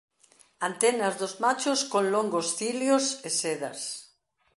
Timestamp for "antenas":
0.69-1.13